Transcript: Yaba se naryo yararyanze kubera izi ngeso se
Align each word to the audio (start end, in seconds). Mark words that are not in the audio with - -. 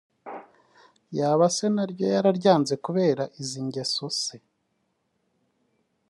Yaba 1.17 1.45
se 1.55 1.65
naryo 1.75 2.05
yararyanze 2.15 2.73
kubera 2.85 3.23
izi 3.41 3.59
ngeso 3.67 4.05
se 4.21 4.37